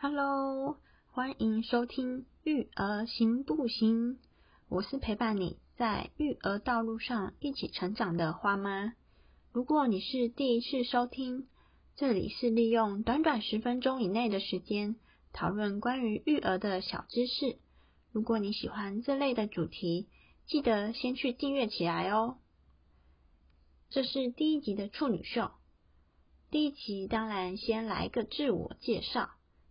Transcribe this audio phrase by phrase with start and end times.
[0.00, 0.78] Hello，
[1.10, 4.14] 欢迎收听《育儿行不行》。
[4.68, 8.94] 我是陪伴你在育儿道路上一起成长的花妈。
[9.50, 11.48] 如果你是第一次收听，
[11.96, 14.94] 这里是利用短短十分钟以内的时间，
[15.32, 17.58] 讨论关于育儿的小知识。
[18.12, 20.06] 如果你喜欢这类的主题，
[20.46, 22.38] 记得先去订阅起来哦。
[23.90, 25.50] 这是第一集的处女秀。
[26.52, 29.30] 第一集当然先来个自我介绍，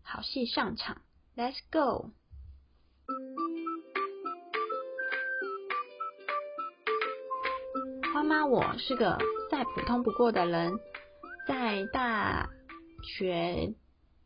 [0.10, 1.02] 好戏上场
[1.36, 2.12] ，Let's go！
[8.14, 9.18] 花妈，我是个
[9.52, 10.80] 再普通不过的人，
[11.46, 12.50] 在大
[13.04, 13.76] 学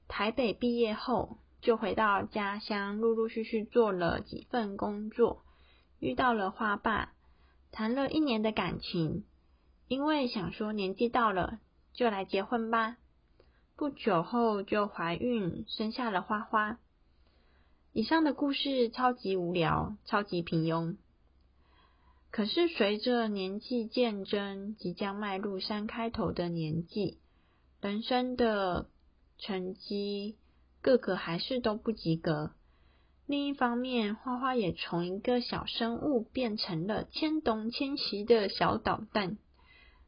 [0.07, 5.43] 台北毕业后，就回到家乡，陆陆续续做了几份工作，
[5.99, 7.13] 遇到了花爸，
[7.71, 9.25] 谈了一年的感情，
[9.87, 11.59] 因为想说年纪到了。
[11.93, 12.95] 就来结婚吧！
[13.81, 16.77] 不久后就怀孕，生下了花花。
[17.93, 20.97] 以上的故事超级无聊，超级平庸。
[22.29, 27.17] 可是随着年纪渐增，即将迈入三开头的年纪，
[27.81, 28.87] 人生的
[29.39, 30.35] 成绩
[30.83, 32.51] 个个还是都不及格。
[33.25, 39.39] 另一方面，花花也从一个小生物变成了千东千西的小捣蛋。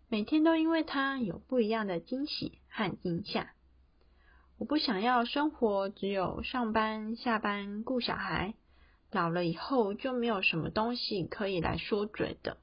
[0.10, 3.50] 每天都因为他有不一样的惊喜和惊吓。
[4.58, 8.54] 我不想要生活只有上班、下班、顾小孩，
[9.12, 12.58] 老了以后就没有什么东西可以来说嘴的。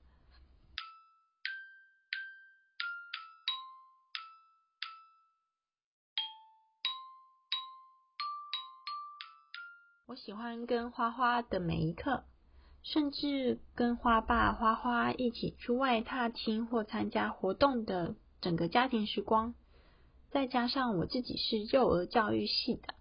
[10.07, 12.25] 我喜欢跟花花的每一刻。
[12.83, 19.55] 甚至跟花爸、花花一起出外踏青或参加活动的整个家庭时光，
[20.31, 22.95] 再加上我自己是幼儿教育系的，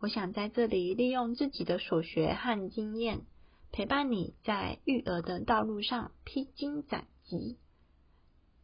[0.00, 3.26] 我想在这里利用自己的所学和经验，
[3.72, 7.58] 陪伴你在育儿的道路上披荆斩棘。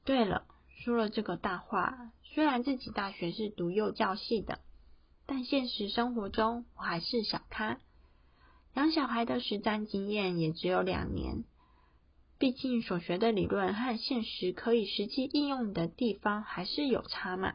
[0.04, 4.60] 对了，说了这个大话，虽然自己大学是读幼教系的，
[5.26, 7.78] 但现实生活中我还是小咖。
[8.74, 11.44] 养小孩的实战经验也只有两年，
[12.38, 17.54] 毕竟所学的理论和现实可以实际应用的地方还是有差嘛。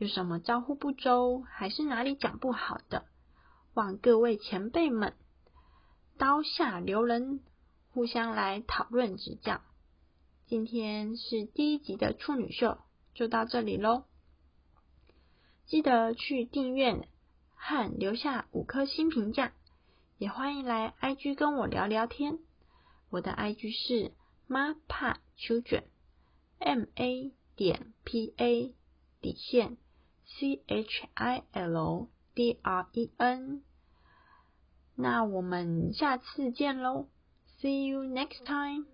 [0.00, 3.04] 有什么招呼不周，还是哪里讲不好的，
[3.74, 5.12] 望各位前辈们
[6.16, 7.40] 刀下留人，
[7.90, 9.60] 互相来讨论指教。
[10.46, 12.78] 今天是第一集的处女秀，
[13.12, 14.04] 就到这里喽。
[15.66, 17.06] 记得去订阅
[17.54, 19.52] 和留下五颗星评价。
[20.16, 22.38] 也欢迎来 IG 跟我聊聊天，
[23.10, 24.12] 我的 IG 是
[24.48, 25.84] ma pa 秋卷
[26.58, 28.74] m a 点 p a
[29.20, 29.76] 底线
[30.29, 33.61] C H I L D R E N。
[34.95, 37.07] 那我们下次见喽，
[37.59, 38.85] See you next time。